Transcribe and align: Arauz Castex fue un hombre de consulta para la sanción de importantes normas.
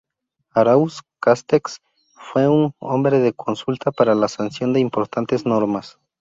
Arauz 0.55 1.03
Castex 1.19 1.77
fue 2.15 2.47
un 2.47 2.73
hombre 2.79 3.19
de 3.19 3.33
consulta 3.33 3.91
para 3.91 4.15
la 4.15 4.29
sanción 4.29 4.73
de 4.73 4.79
importantes 4.79 5.45
normas. 5.45 5.99